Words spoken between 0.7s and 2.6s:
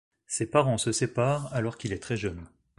se séparent alors qu’il est très jeune.